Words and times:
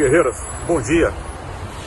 guerreiras, 0.00 0.42
bom 0.66 0.80
dia. 0.80 1.12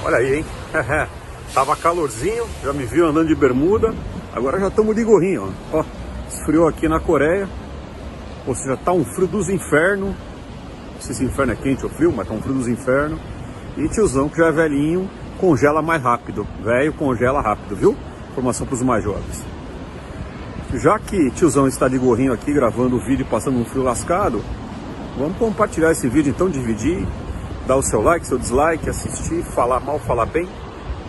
Olha 0.04 0.18
aí, 0.18 0.36
hein? 0.36 0.46
Tava 1.52 1.76
calorzinho, 1.76 2.46
já 2.64 2.72
me 2.72 2.86
viu 2.86 3.08
andando 3.08 3.28
de 3.28 3.34
bermuda, 3.34 3.92
agora 4.32 4.60
já 4.60 4.68
estamos 4.68 4.96
de 4.96 5.04
gorrinho, 5.04 5.52
ó. 5.72 5.84
Esfriou 6.30 6.68
aqui 6.68 6.88
na 6.88 7.00
Coreia, 7.00 7.50
ou 8.46 8.54
seja, 8.54 8.78
tá 8.78 8.92
um 8.92 9.04
frio 9.04 9.28
dos 9.28 9.50
infernos. 9.50 10.10
Não 10.94 11.02
sei 11.02 11.16
se 11.16 11.24
inferno 11.24 11.54
é 11.54 11.56
quente 11.56 11.84
ou 11.84 11.90
frio, 11.90 12.14
mas 12.16 12.28
tá 12.28 12.34
um 12.34 12.42
frio 12.42 12.54
dos 12.54 12.68
infernos. 12.68 13.20
E 13.78 13.88
tiozão 13.90 14.30
que 14.30 14.38
já 14.38 14.48
é 14.48 14.52
velhinho, 14.52 15.10
congela 15.40 15.82
mais 15.82 16.02
rápido. 16.02 16.48
Velho 16.64 16.94
congela 16.94 17.42
rápido, 17.42 17.76
viu? 17.76 17.98
Informação 18.32 18.68
para 18.68 18.76
os 18.76 18.82
mais 18.84 19.04
jovens. 19.04 19.44
Já 20.76 21.00
que 21.00 21.32
tiozão 21.32 21.68
está 21.68 21.88
de 21.88 21.98
gorrinho 21.98 22.34
aqui 22.34 22.54
gravando 22.54 22.96
o 22.96 23.00
vídeo 23.00 23.26
passando 23.30 23.60
um 23.60 23.66
frio 23.66 23.84
lascado, 23.84 24.42
vamos 25.18 25.38
compartilhar 25.38 25.92
esse 25.92 26.08
vídeo 26.08 26.32
então, 26.32 26.50
dividir, 26.50 27.06
dar 27.68 27.76
o 27.76 27.82
seu 27.82 28.02
like, 28.02 28.26
seu 28.26 28.38
dislike, 28.38 28.90
assistir, 28.90 29.44
falar 29.44 29.80
mal, 29.80 30.00
falar 30.00 30.26
bem. 30.26 30.48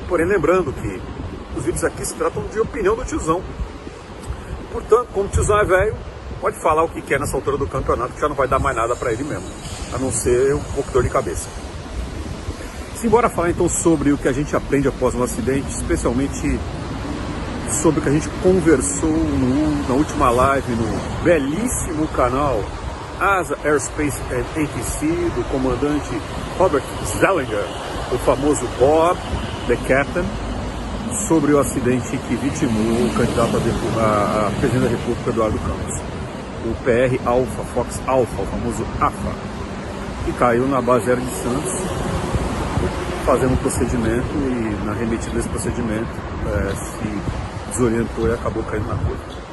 Porém, 0.09 0.27
lembrando 0.27 0.73
que 0.73 1.01
os 1.57 1.65
vídeos 1.65 1.85
aqui 1.85 2.05
se 2.05 2.15
tratam 2.15 2.43
de 2.49 2.61
opinião 2.61 2.95
do 2.95 3.05
tiozão. 3.05 3.43
Portanto, 4.73 5.09
como 5.13 5.27
o 5.27 5.29
tiozão 5.29 5.59
é 5.59 5.65
velho, 5.65 5.97
pode 6.41 6.59
falar 6.59 6.85
o 6.85 6.89
que 6.89 7.01
quer 7.03 7.19
nessa 7.19 7.37
altura 7.37 7.57
do 7.57 7.67
campeonato, 7.67 8.13
que 8.13 8.21
já 8.21 8.29
não 8.29 8.37
vai 8.37 8.47
dar 8.47 8.59
mais 8.59 8.77
nada 8.77 8.95
para 8.95 9.13
ele 9.13 9.25
mesmo, 9.25 9.49
a 9.93 9.99
não 9.99 10.13
ser 10.13 10.55
um 10.55 10.63
pouco 10.75 10.89
de 10.89 10.93
dor 10.93 11.03
de 11.03 11.11
cabeça. 11.11 11.49
Simbora 12.97 13.29
falar 13.29 13.51
então 13.51 13.69
sobre 13.69 14.13
o 14.13 14.19
que 14.19 14.29
a 14.29 14.33
gente 14.33 14.55
aprende 14.55 14.89
após 14.89 15.15
um 15.15 15.23
acidente, 15.23 15.69
especialmente 15.69 16.59
sobre 17.83 18.01
o 18.01 18.03
que 18.03 18.09
a 18.09 18.13
gente 18.13 18.29
conversou 18.43 19.11
no, 19.11 19.89
na 19.89 19.95
última 19.95 20.31
live 20.31 20.73
no 20.73 21.23
belíssimo 21.23 22.07
canal 22.09 22.63
Asa 23.21 23.57
Airspace 23.65 24.21
ATC 24.33 25.07
do 25.35 25.45
comandante 25.51 26.11
Robert 26.59 26.83
Zellinger, 27.19 27.65
o 28.13 28.19
famoso 28.19 28.67
Bob, 28.79 29.19
the 29.67 29.77
Captain, 29.89 30.25
sobre 31.29 31.53
o 31.53 31.59
acidente 31.59 32.17
que 32.17 32.37
vitimou 32.37 33.07
o 33.07 33.15
candidato 33.15 33.57
a 33.99 34.51
presidente 34.59 34.85
da 34.85 34.91
República, 34.91 35.31
Eduardo 35.31 35.59
Campos. 35.59 36.01
O 36.65 36.75
PR 36.83 37.29
Alpha, 37.29 37.63
Fox 37.75 38.01
Alpha, 38.07 38.43
o 38.43 38.47
famoso 38.47 38.87
AFA, 39.01 39.33
que 40.25 40.33
caiu 40.33 40.67
na 40.67 40.81
base 40.81 41.09
aérea 41.09 41.25
de 41.25 41.31
Santos, 41.31 41.73
fazendo 43.25 43.53
um 43.53 43.57
procedimento 43.57 44.35
e 44.35 44.85
na 44.85 44.93
remetida 44.93 45.37
desse 45.37 45.49
procedimento 45.49 46.09
é, 46.47 46.75
se 46.75 47.71
desorientou 47.71 48.29
e 48.29 48.33
acabou 48.33 48.63
caindo 48.65 48.89
na 48.89 48.97
curva. 48.97 49.44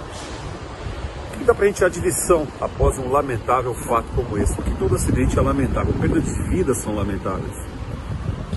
Que 1.42 1.48
dá 1.48 1.56
para 1.56 1.64
a 1.64 1.68
gente 1.70 1.78
tirar 1.78 1.90
de 1.90 2.00
lição 2.00 2.48
após 2.62 3.00
um 3.00 3.10
lamentável 3.10 3.74
fato 3.74 4.06
como 4.16 4.38
esse? 4.38 4.54
Porque 4.54 4.70
todo 4.78 4.94
acidente 4.94 5.40
é 5.40 5.42
lamentável, 5.42 5.92
perdas 6.00 6.24
de 6.24 6.44
vidas 6.50 6.78
são 6.78 6.94
lamentáveis, 6.94 7.52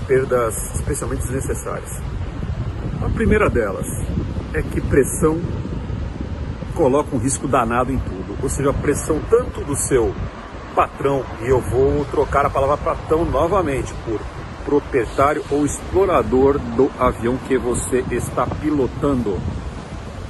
perdas 0.05 0.75
especialmente 0.75 1.23
desnecessárias. 1.23 1.99
A 3.03 3.09
primeira 3.09 3.49
delas 3.49 3.87
é 4.53 4.61
que 4.61 4.79
pressão 4.81 5.41
coloca 6.75 7.15
um 7.15 7.17
risco 7.17 7.47
danado 7.47 7.91
em 7.91 7.97
tudo, 7.97 8.37
ou 8.39 8.47
seja, 8.47 8.69
a 8.69 8.73
pressão 8.73 9.19
tanto 9.31 9.61
do 9.61 9.75
seu 9.75 10.13
patrão, 10.75 11.25
e 11.41 11.49
eu 11.49 11.59
vou 11.59 12.05
trocar 12.11 12.45
a 12.45 12.51
palavra 12.51 12.77
patrão 12.77 13.25
novamente 13.25 13.91
por 14.05 14.21
proprietário 14.63 15.43
ou 15.49 15.65
explorador 15.65 16.59
do 16.59 16.91
avião 16.99 17.35
que 17.47 17.57
você 17.57 18.05
está 18.11 18.45
pilotando. 18.45 19.39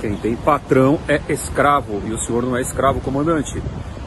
Quem 0.05 0.15
tem 0.17 0.35
patrão 0.35 0.99
é 1.07 1.19
escravo 1.29 1.99
e 2.05 2.13
o 2.13 2.19
senhor 2.19 2.43
não 2.43 2.55
é 2.55 2.61
escravo, 2.61 3.01
comandante. 3.01 3.59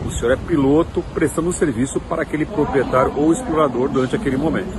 O 0.07 0.11
senhor 0.13 0.31
é 0.31 0.37
piloto 0.37 1.03
prestando 1.13 1.53
serviço 1.53 1.99
para 1.99 2.23
aquele 2.23 2.47
proprietário 2.47 3.13
ou 3.17 3.33
explorador 3.33 3.89
durante 3.89 4.15
aquele 4.15 4.37
momento, 4.37 4.73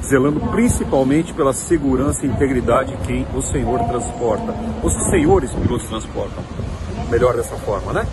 zelando 0.00 0.38
principalmente 0.38 1.34
pela 1.34 1.52
segurança 1.52 2.24
e 2.24 2.28
integridade 2.28 2.96
de 2.96 3.04
quem 3.04 3.26
o 3.34 3.42
senhor 3.42 3.80
transporta. 3.88 4.54
Os 4.84 4.92
senhores 5.10 5.50
pilotos 5.50 5.88
transportam. 5.88 6.44
Melhor 7.10 7.34
dessa 7.34 7.56
forma, 7.56 7.92
né? 7.92 8.06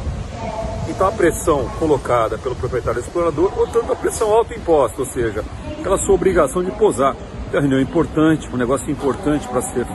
Então 0.89 1.05
a 1.05 1.11
pressão 1.11 1.69
colocada 1.77 2.39
pelo 2.39 2.55
proprietário 2.55 2.99
explorador, 2.99 3.53
ou 3.55 3.67
tanto 3.67 3.91
a 3.93 3.95
pressão 3.95 4.31
autoimposta, 4.31 4.99
ou 4.99 5.05
seja, 5.05 5.45
aquela 5.79 5.99
sua 5.99 6.15
obrigação 6.15 6.63
de 6.63 6.71
posar. 6.71 7.15
Tem 7.51 7.59
uma 7.59 7.61
reunião 7.61 7.79
importante, 7.79 8.49
um 8.51 8.57
negócio 8.57 8.89
importante 8.89 9.47
para 9.47 9.61
ser 9.61 9.85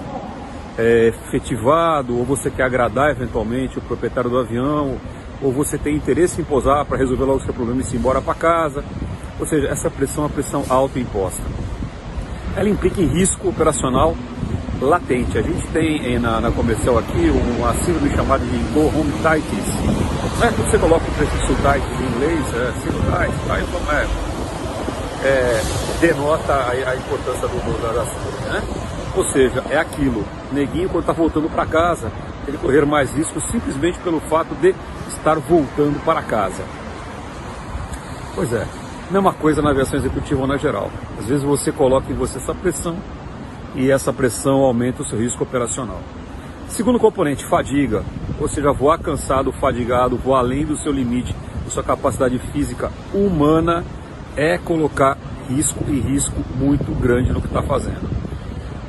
é, 0.78 1.08
efetivado, 1.08 2.16
ou 2.16 2.24
você 2.24 2.50
quer 2.50 2.62
agradar 2.62 3.10
eventualmente 3.10 3.78
o 3.78 3.82
proprietário 3.82 4.30
do 4.30 4.38
avião, 4.38 4.96
ou 5.42 5.52
você 5.52 5.76
tem 5.76 5.96
interesse 5.96 6.40
em 6.40 6.44
posar 6.44 6.84
para 6.86 6.96
resolver 6.96 7.24
logo 7.24 7.38
o 7.38 7.42
seu 7.42 7.52
problema 7.52 7.82
e 7.82 7.84
ir 7.84 7.96
embora 7.96 8.20
para 8.20 8.34
casa. 8.34 8.84
Ou 9.38 9.46
seja, 9.46 9.68
essa 9.68 9.90
pressão 9.90 10.24
é 10.24 10.26
uma 10.26 10.32
pressão 10.32 10.64
autoimposta. 10.68 11.42
Ela 12.56 12.68
implica 12.68 13.00
em 13.00 13.06
risco 13.06 13.48
operacional 13.48 14.16
latente. 14.80 15.38
A 15.38 15.42
gente 15.42 15.66
tem 15.68 16.18
na, 16.18 16.40
na 16.40 16.50
comercial 16.50 16.98
aqui 16.98 17.30
uma 17.58 17.74
síndrome 17.74 18.10
chamada 18.10 18.44
de 18.44 18.56
go 18.72 18.86
home 18.86 19.12
tights. 19.22 19.74
Né? 20.40 20.52
Quando 20.54 20.70
você 20.70 20.78
coloca 20.78 21.04
o 21.08 21.14
prefixo 21.14 21.54
tight 21.62 21.86
em 21.86 22.06
inglês, 22.06 22.54
é 22.54 22.72
síndrome 22.80 23.10
tight, 23.10 23.34
então 23.44 23.92
é, 23.92 24.06
é, 25.24 25.62
denota 26.00 26.52
a, 26.52 26.70
a 26.70 26.96
importância 26.96 27.48
do, 27.48 27.56
do, 27.56 27.94
da 27.94 28.04
síndrome, 28.04 28.48
né? 28.48 28.87
Ou 29.18 29.24
seja, 29.24 29.64
é 29.68 29.76
aquilo, 29.76 30.24
neguinho 30.52 30.88
quando 30.88 31.00
está 31.00 31.12
voltando 31.12 31.50
para 31.50 31.66
casa, 31.66 32.08
ele 32.46 32.56
correr 32.56 32.86
mais 32.86 33.12
risco 33.12 33.40
simplesmente 33.50 33.98
pelo 33.98 34.20
fato 34.20 34.54
de 34.54 34.72
estar 35.08 35.34
voltando 35.40 36.00
para 36.04 36.22
casa. 36.22 36.62
Pois 38.32 38.52
é, 38.52 38.64
mesma 39.10 39.32
coisa 39.32 39.60
na 39.60 39.70
aviação 39.70 39.98
executiva 39.98 40.42
ou 40.42 40.46
na 40.46 40.56
geral. 40.56 40.88
Às 41.18 41.26
vezes 41.26 41.42
você 41.42 41.72
coloca 41.72 42.12
em 42.12 42.14
você 42.14 42.38
essa 42.38 42.54
pressão 42.54 42.96
e 43.74 43.90
essa 43.90 44.12
pressão 44.12 44.60
aumenta 44.60 45.02
o 45.02 45.04
seu 45.04 45.18
risco 45.18 45.42
operacional. 45.42 45.98
Segundo 46.68 47.00
componente, 47.00 47.44
fadiga, 47.44 48.04
ou 48.40 48.46
seja, 48.46 48.70
voar 48.70 49.00
cansado, 49.00 49.50
fadigado, 49.50 50.16
voar 50.16 50.38
além 50.38 50.64
do 50.64 50.76
seu 50.76 50.92
limite, 50.92 51.34
da 51.64 51.70
sua 51.70 51.82
capacidade 51.82 52.38
física 52.52 52.92
humana, 53.12 53.82
é 54.36 54.58
colocar 54.58 55.18
risco 55.48 55.84
e 55.88 55.98
risco 55.98 56.40
muito 56.54 56.92
grande 57.00 57.32
no 57.32 57.40
que 57.40 57.48
está 57.48 57.62
fazendo. 57.64 58.17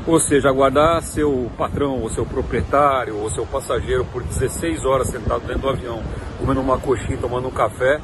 Ou 0.10 0.20
seja, 0.20 0.50
aguardar 0.50 1.04
seu 1.04 1.52
patrão, 1.56 2.02
ou 2.02 2.10
seu 2.10 2.26
proprietário, 2.26 3.16
ou 3.20 3.30
seu 3.30 3.46
passageiro 3.46 4.04
por 4.06 4.24
16 4.24 4.84
horas 4.84 5.08
sentado 5.08 5.42
dentro 5.42 5.62
do 5.62 5.70
avião, 5.70 6.02
comendo 6.40 6.60
uma 6.62 6.80
coxinha, 6.80 7.16
tomando 7.16 7.48
um 7.48 7.52
café, 7.52 8.02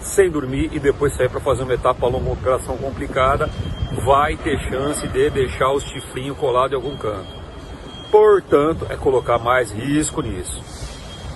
sem 0.00 0.30
dormir 0.30 0.70
e 0.72 0.80
depois 0.80 1.14
sair 1.14 1.28
para 1.28 1.40
fazer 1.40 1.64
uma 1.64 1.74
etapa 1.74 2.06
longa, 2.06 2.24
uma 2.24 2.32
operação 2.32 2.78
complicada, 2.78 3.50
vai 4.06 4.38
ter 4.38 4.58
chance 4.70 5.06
de 5.06 5.28
deixar 5.28 5.70
os 5.70 5.84
chifrinhos 5.84 6.38
colados 6.38 6.72
em 6.72 6.76
algum 6.76 6.96
canto. 6.96 7.28
Portanto, 8.10 8.86
é 8.88 8.96
colocar 8.96 9.38
mais 9.38 9.70
risco 9.70 10.22
nisso. 10.22 10.62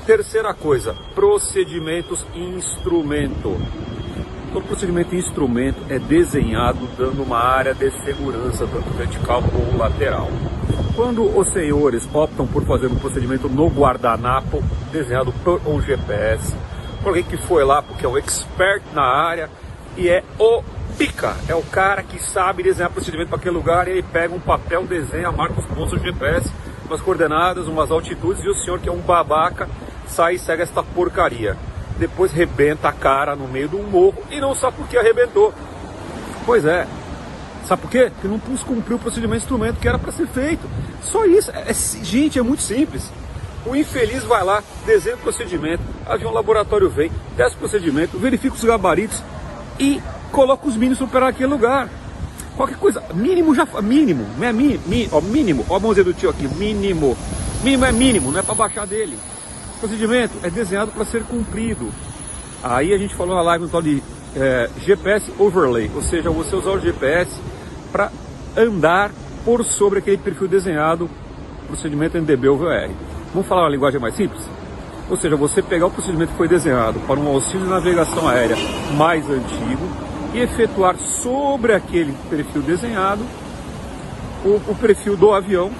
Terceira 0.06 0.54
coisa, 0.54 0.96
procedimentos 1.14 2.24
instrumento. 2.34 3.58
Todo 4.52 4.66
procedimento 4.66 5.14
instrumento 5.14 5.78
é 5.90 5.98
desenhado 5.98 6.88
dando 6.96 7.22
uma 7.22 7.38
área 7.38 7.74
de 7.74 7.90
segurança, 8.02 8.66
tanto 8.66 8.88
vertical 8.96 9.42
ou 9.54 9.76
lateral. 9.76 10.28
Quando 10.96 11.22
os 11.38 11.48
senhores 11.52 12.08
optam 12.12 12.46
por 12.46 12.64
fazer 12.64 12.86
um 12.86 12.96
procedimento 12.96 13.48
no 13.48 13.68
guardanapo, 13.68 14.62
desenhado 14.90 15.32
por 15.44 15.60
um 15.66 15.80
GPS, 15.82 16.54
por 17.02 17.10
alguém 17.10 17.24
que 17.24 17.36
foi 17.36 17.62
lá 17.62 17.82
porque 17.82 18.06
é 18.06 18.08
um 18.08 18.16
expert 18.16 18.82
na 18.94 19.04
área 19.04 19.50
e 19.96 20.08
é 20.08 20.24
o 20.38 20.62
pica, 20.96 21.36
é 21.46 21.54
o 21.54 21.62
cara 21.62 22.02
que 22.02 22.20
sabe 22.20 22.62
desenhar 22.62 22.90
procedimento 22.90 23.28
para 23.28 23.38
aquele 23.38 23.54
lugar 23.54 23.86
e 23.86 23.92
ele 23.92 24.02
pega 24.02 24.34
um 24.34 24.40
papel, 24.40 24.84
desenha, 24.86 25.30
marca 25.30 25.60
os 25.60 25.66
pontos 25.66 25.90
do 25.90 25.98
GPS, 25.98 26.50
umas 26.86 27.02
coordenadas, 27.02 27.68
umas 27.68 27.90
altitudes 27.90 28.42
e 28.42 28.48
o 28.48 28.54
senhor 28.54 28.80
que 28.80 28.88
é 28.88 28.92
um 28.92 29.00
babaca 29.00 29.68
sai 30.06 30.34
e 30.34 30.38
segue 30.38 30.62
esta 30.62 30.82
porcaria. 30.82 31.54
Depois 31.98 32.32
rebenta 32.32 32.88
a 32.88 32.92
cara 32.92 33.34
no 33.34 33.48
meio 33.48 33.68
do 33.68 33.78
morro 33.78 34.22
e 34.30 34.40
não 34.40 34.54
sabe 34.54 34.76
por 34.76 34.88
que 34.88 34.96
arrebentou. 34.96 35.52
Pois 36.46 36.64
é. 36.64 36.86
Sabe 37.66 37.82
por 37.82 37.90
quê? 37.90 38.10
Porque 38.14 38.28
não 38.28 38.38
pus 38.38 38.62
cumprir 38.62 38.94
o 38.94 38.98
procedimento 38.98 39.42
instrumento 39.42 39.78
que 39.78 39.88
era 39.88 39.98
para 39.98 40.12
ser 40.12 40.26
feito. 40.28 40.66
Só 41.02 41.26
isso. 41.26 41.50
É, 41.50 41.70
é, 41.70 41.74
gente, 41.74 42.38
é 42.38 42.42
muito 42.42 42.62
simples. 42.62 43.10
O 43.66 43.76
infeliz 43.76 44.24
vai 44.24 44.42
lá, 44.42 44.62
desenha 44.86 45.16
o 45.16 45.18
procedimento, 45.18 45.82
avião 46.06 46.32
laboratório 46.32 46.88
vem, 46.88 47.10
testa 47.36 47.54
o 47.56 47.58
procedimento, 47.58 48.18
verifica 48.18 48.54
os 48.54 48.64
gabaritos 48.64 49.22
e 49.78 50.00
coloca 50.32 50.66
os 50.66 50.74
mínimos 50.76 50.98
para 50.98 51.06
operar 51.06 51.28
aquele 51.28 51.50
lugar. 51.50 51.88
Qualquer 52.56 52.78
coisa, 52.78 53.02
mínimo 53.12 53.54
já 53.54 53.66
mínimo, 53.82 54.26
não 54.38 54.46
é 54.46 54.52
mínimo, 54.52 54.82
ó, 55.12 55.20
mínimo, 55.20 55.66
ó 55.68 55.76
a 55.76 55.80
mãozinha 55.80 56.04
do 56.04 56.14
tio 56.14 56.30
aqui, 56.30 56.48
mínimo. 56.48 57.16
Mínimo 57.62 57.84
é 57.84 57.92
mínimo, 57.92 58.32
não 58.32 58.40
é 58.40 58.42
para 58.42 58.54
baixar 58.54 58.86
dele. 58.86 59.18
O 59.78 59.80
procedimento 59.82 60.34
é 60.42 60.50
desenhado 60.50 60.90
para 60.90 61.04
ser 61.04 61.22
cumprido. 61.22 61.88
Aí 62.64 62.92
a 62.92 62.98
gente 62.98 63.14
falou 63.14 63.36
na 63.36 63.42
live 63.42 63.66
no 63.66 63.70
tal 63.70 63.80
de 63.80 64.02
é, 64.34 64.68
GPS 64.84 65.32
overlay, 65.38 65.88
ou 65.94 66.02
seja, 66.02 66.30
você 66.30 66.56
usar 66.56 66.70
o 66.72 66.80
GPS 66.80 67.30
para 67.92 68.10
andar 68.56 69.12
por 69.44 69.64
sobre 69.64 70.00
aquele 70.00 70.18
perfil 70.18 70.48
desenhado, 70.48 71.08
procedimento 71.68 72.18
NDB 72.18 72.48
ou 72.48 72.58
VR. 72.58 72.90
Vamos 73.32 73.46
falar 73.46 73.62
uma 73.62 73.70
linguagem 73.70 74.00
mais 74.00 74.16
simples? 74.16 74.42
Ou 75.08 75.16
seja, 75.16 75.36
você 75.36 75.62
pegar 75.62 75.86
o 75.86 75.90
procedimento 75.92 76.32
que 76.32 76.38
foi 76.38 76.48
desenhado 76.48 76.98
para 77.06 77.20
um 77.20 77.28
auxílio 77.28 77.60
de 77.60 77.70
navegação 77.70 78.26
aérea 78.28 78.56
mais 78.96 79.30
antigo 79.30 79.88
e 80.34 80.40
efetuar 80.40 80.98
sobre 80.98 81.72
aquele 81.72 82.12
perfil 82.28 82.62
desenhado 82.62 83.24
o, 84.44 84.60
o 84.72 84.74
perfil 84.74 85.16
do 85.16 85.32
avião 85.32 85.70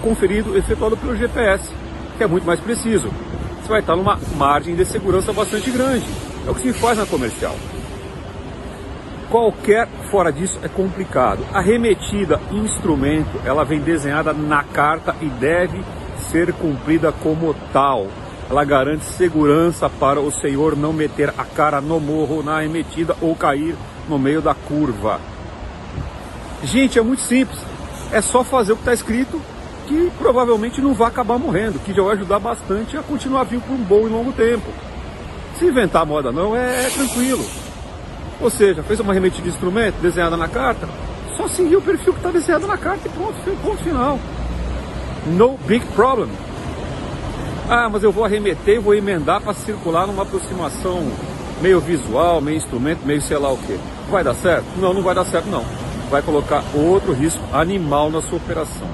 conferido, 0.00 0.56
efetuado 0.56 0.96
pelo 0.96 1.14
GPS, 1.14 1.68
que 2.16 2.24
é 2.24 2.26
muito 2.26 2.46
mais 2.46 2.60
preciso. 2.60 3.08
Você 3.62 3.68
vai 3.68 3.80
estar 3.80 3.96
numa 3.96 4.18
margem 4.36 4.74
de 4.74 4.84
segurança 4.84 5.32
bastante 5.32 5.70
grande. 5.70 6.04
É 6.46 6.50
o 6.50 6.54
que 6.54 6.60
se 6.60 6.72
faz 6.72 6.98
na 6.98 7.06
comercial. 7.06 7.56
Qualquer 9.30 9.88
fora 10.10 10.30
disso 10.30 10.60
é 10.62 10.68
complicado. 10.68 11.44
A 11.52 11.60
remetida 11.60 12.40
instrumento, 12.52 13.40
ela 13.44 13.64
vem 13.64 13.80
desenhada 13.80 14.32
na 14.32 14.62
carta 14.62 15.16
e 15.20 15.26
deve 15.26 15.82
ser 16.30 16.52
cumprida 16.52 17.10
como 17.10 17.54
tal. 17.72 18.06
Ela 18.50 18.64
garante 18.64 19.04
segurança 19.04 19.88
para 19.88 20.20
o 20.20 20.30
senhor 20.30 20.76
não 20.76 20.92
meter 20.92 21.30
a 21.38 21.44
cara 21.44 21.80
no 21.80 21.98
morro 21.98 22.42
na 22.42 22.60
remetida 22.60 23.16
ou 23.20 23.34
cair 23.34 23.74
no 24.08 24.18
meio 24.18 24.42
da 24.42 24.54
curva. 24.54 25.18
Gente, 26.62 26.98
é 26.98 27.02
muito 27.02 27.22
simples. 27.22 27.58
É 28.12 28.20
só 28.20 28.44
fazer 28.44 28.72
o 28.72 28.76
que 28.76 28.82
está 28.82 28.92
escrito 28.92 29.40
que 29.86 30.10
provavelmente 30.18 30.80
não 30.80 30.94
vai 30.94 31.08
acabar 31.08 31.38
morrendo, 31.38 31.78
que 31.78 31.92
já 31.92 32.02
vai 32.02 32.14
ajudar 32.14 32.38
bastante 32.38 32.96
a 32.96 33.02
continuar 33.02 33.44
vivo 33.44 33.62
por 33.66 33.74
um 33.74 33.82
bom 33.82 34.06
e 34.06 34.10
longo 34.10 34.32
tempo. 34.32 34.66
Se 35.58 35.66
inventar 35.66 36.04
moda 36.04 36.32
não, 36.32 36.56
é, 36.56 36.86
é 36.86 36.90
tranquilo. 36.90 37.44
Ou 38.40 38.50
seja, 38.50 38.82
fez 38.82 38.98
uma 39.00 39.14
remetida 39.14 39.42
de 39.42 39.48
instrumento 39.48 39.96
desenhada 40.00 40.36
na 40.36 40.48
carta, 40.48 40.88
só 41.36 41.48
seguir 41.48 41.76
o 41.76 41.82
perfil 41.82 42.12
que 42.12 42.18
está 42.18 42.30
desenhado 42.30 42.66
na 42.66 42.76
carta 42.76 43.08
e 43.08 43.10
pronto, 43.10 43.34
ponto 43.62 43.82
final. 43.82 44.18
No 45.26 45.56
big 45.66 45.84
problem. 45.94 46.30
Ah, 47.68 47.88
mas 47.90 48.02
eu 48.02 48.12
vou 48.12 48.24
arremeter 48.24 48.80
vou 48.80 48.94
emendar 48.94 49.40
para 49.40 49.54
circular 49.54 50.06
numa 50.06 50.22
aproximação 50.22 51.10
meio 51.62 51.80
visual, 51.80 52.40
meio 52.40 52.58
instrumento, 52.58 53.06
meio 53.06 53.22
sei 53.22 53.38
lá 53.38 53.50
o 53.50 53.56
que. 53.56 53.78
Vai 54.10 54.22
dar 54.22 54.34
certo? 54.34 54.66
Não, 54.76 54.92
não 54.92 55.02
vai 55.02 55.14
dar 55.14 55.24
certo 55.24 55.48
não. 55.48 55.64
Vai 56.10 56.20
colocar 56.20 56.62
outro 56.74 57.12
risco 57.12 57.42
animal 57.52 58.10
na 58.10 58.20
sua 58.20 58.36
operação. 58.36 58.86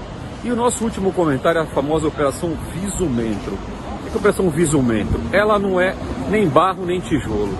E 0.42 0.50
o 0.50 0.56
nosso 0.56 0.84
último 0.84 1.12
comentário 1.12 1.58
é 1.58 1.62
a 1.62 1.66
famosa 1.66 2.08
operação 2.08 2.56
visumento. 2.72 3.50
O 3.50 4.02
que 4.04 4.08
é 4.08 4.14
a 4.14 4.16
operação 4.16 4.48
visumento? 4.48 5.20
Ela 5.32 5.58
não 5.58 5.78
é 5.78 5.94
nem 6.31 6.48
barro 6.48 6.87
nem 6.87 6.98
tijolo. 6.98 7.52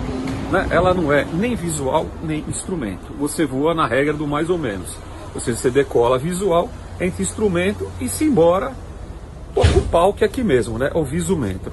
Né? 0.51 0.67
Ela 0.71 0.93
não 0.93 1.13
é 1.13 1.25
nem 1.31 1.55
visual 1.55 2.07
nem 2.23 2.43
instrumento. 2.47 3.13
Você 3.19 3.45
voa 3.45 3.75
na 3.75 3.85
regra 3.85 4.13
do 4.13 4.25
mais 4.25 4.49
ou 4.49 4.57
menos. 4.57 4.97
Ou 5.35 5.39
seja, 5.39 5.57
você 5.57 5.69
decola 5.69 6.17
visual 6.17 6.69
entre 6.99 7.21
instrumento 7.21 7.87
e 7.99 8.09
se 8.09 8.25
embora 8.25 8.73
pouco 9.53 9.81
pau 9.83 10.13
que 10.13 10.23
é 10.23 10.27
aqui 10.27 10.43
mesmo, 10.43 10.77
né? 10.77 10.89
O 10.93 11.03
visumento. 11.03 11.71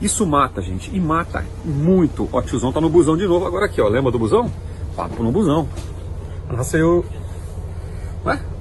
Isso 0.00 0.26
mata, 0.26 0.60
gente, 0.60 0.94
e 0.94 1.00
mata 1.00 1.44
muito. 1.64 2.28
Ó, 2.32 2.42
tiozão 2.42 2.72
tá 2.72 2.80
no 2.80 2.88
busão 2.88 3.16
de 3.16 3.26
novo 3.26 3.46
agora 3.46 3.66
aqui, 3.66 3.80
ó. 3.80 3.88
Lembra 3.88 4.10
do 4.10 4.18
busão? 4.18 4.50
Papo 4.94 5.22
no 5.22 5.32
busão. 5.32 5.68
Nasceu. 6.50 7.04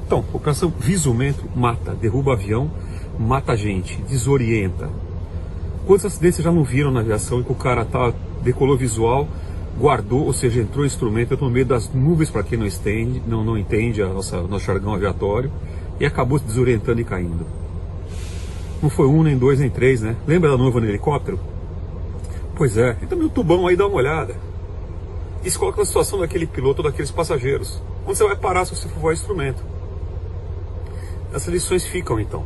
Então, 0.05 0.23
operação 0.31 0.69
visumento 0.69 1.43
mata, 1.55 1.95
derruba 1.95 2.33
avião, 2.33 2.69
mata 3.19 3.57
gente, 3.57 3.99
desorienta. 4.03 4.89
Quantos 5.87 6.05
acidentes 6.05 6.43
já 6.43 6.51
não 6.51 6.63
viram 6.63 6.91
na 6.91 6.99
aviação 6.99 7.39
em 7.39 7.43
que 7.43 7.51
o 7.51 7.55
cara 7.55 7.83
tá, 7.83 8.13
decolou 8.43 8.77
visual, 8.77 9.27
guardou, 9.79 10.25
ou 10.25 10.33
seja, 10.33 10.61
entrou 10.61 10.85
instrumento, 10.85 11.33
entrou 11.33 11.49
no 11.49 11.53
meio 11.53 11.65
das 11.65 11.91
nuvens 11.91 12.29
para 12.29 12.43
quem 12.43 12.57
não 12.57 12.67
entende, 12.67 13.21
não, 13.27 13.43
não 13.43 13.57
entende 13.57 14.01
a 14.01 14.07
nossa, 14.07 14.41
nosso 14.43 14.65
jargão 14.65 14.93
aviatório, 14.93 15.51
e 15.99 16.05
acabou 16.05 16.37
se 16.37 16.45
desorientando 16.45 17.01
e 17.01 17.03
caindo. 17.03 17.45
Não 18.81 18.89
foi 18.89 19.07
um, 19.07 19.23
nem 19.23 19.37
dois, 19.37 19.59
nem 19.59 19.69
três, 19.69 20.01
né? 20.01 20.15
Lembra 20.27 20.51
da 20.51 20.57
noiva 20.57 20.79
no 20.79 20.87
helicóptero? 20.87 21.39
Pois 22.55 22.77
é, 22.77 22.95
e 23.01 23.05
também 23.07 23.25
o 23.25 23.29
tubão 23.29 23.65
aí 23.65 23.75
dá 23.75 23.87
uma 23.87 23.97
olhada. 23.97 24.35
E 25.43 25.49
se 25.49 25.57
coloca 25.57 25.79
na 25.79 25.85
situação 25.85 26.19
daquele 26.19 26.45
piloto 26.45 26.83
daqueles 26.83 27.11
passageiros. 27.11 27.81
Onde 28.05 28.17
você 28.17 28.23
vai 28.23 28.35
parar 28.35 28.65
se 28.65 28.75
você 28.75 28.87
for 28.87 28.99
voar 28.99 29.13
instrumento? 29.13 29.74
Essas 31.35 31.53
lições 31.53 31.85
ficam 31.85 32.17
então. 32.17 32.45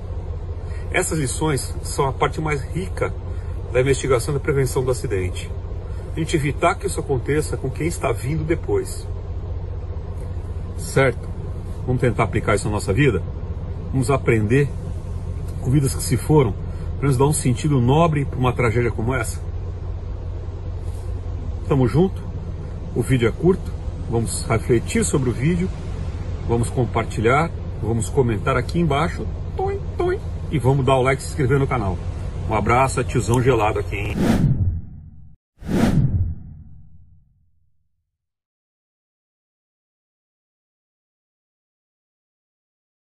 Essas 0.92 1.20
lições 1.20 1.76
são 1.84 2.08
a 2.08 2.12
parte 2.12 2.42
mais 2.42 2.60
rica 2.60 3.14
da 3.72 3.80
investigação 3.80 4.34
da 4.34 4.40
prevenção 4.40 4.84
do 4.84 4.90
acidente. 4.90 5.48
A 6.16 6.20
gente 6.20 6.36
evitar 6.36 6.74
que 6.74 6.88
isso 6.88 7.00
aconteça 7.00 7.56
com 7.56 7.70
quem 7.70 7.86
está 7.86 8.12
vindo 8.12 8.44
depois. 8.44 9.06
Certo? 10.80 11.30
Vamos 11.86 12.02
tentar 12.02 12.24
aplicar 12.24 12.56
isso 12.56 12.66
na 12.66 12.72
nossa 12.72 12.92
vida? 12.92 13.22
Vamos 13.92 14.10
aprender 14.10 14.68
com 15.62 15.70
vidas 15.70 15.94
que 15.94 16.02
se 16.02 16.18
foram 16.18 16.56
para 16.98 17.08
nos 17.08 17.16
dar 17.16 17.28
um 17.28 17.34
sentido 17.34 17.80
nobre 17.80 18.26
para 18.26 18.40
uma 18.40 18.54
tragédia 18.54 18.90
como 18.90 19.14
essa? 19.14 19.40
Tamo 21.68 21.88
junto? 21.88 22.24
O 22.96 23.04
vídeo 23.04 23.30
é 23.30 23.32
curto, 23.32 23.72
vamos 24.10 24.44
refletir 24.48 25.06
sobre 25.06 25.30
o 25.30 25.34
vídeo, 25.34 25.70
vamos 26.48 26.72
compartilhar 26.72 27.52
vamos 27.82 28.10
comentar 28.10 28.58
aqui 28.58 28.80
embaixo, 28.80 29.26
toim, 29.56 29.80
toim, 29.98 30.20
e 30.52 30.60
vamos 30.60 30.86
dar 30.86 30.98
o 30.98 31.02
like 31.02 31.22
e 31.22 31.26
se 31.26 31.32
inscrever 31.32 31.60
no 31.60 31.68
canal. 31.68 31.98
Um 32.50 32.54
abraço, 32.56 33.04
tiozão 33.04 33.42
gelado 33.42 33.80
aqui, 33.80 33.96
hein? 33.96 34.59